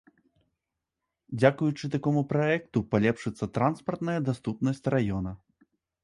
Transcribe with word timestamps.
Дзякуючы 1.39 1.85
такому 1.95 2.21
праекту 2.31 2.77
палепшыцца 2.93 3.45
транспартная 3.57 4.17
даступнасць 4.31 4.83
раёна. 4.95 5.31